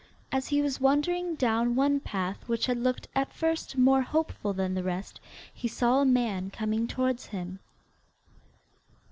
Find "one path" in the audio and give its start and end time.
1.75-2.47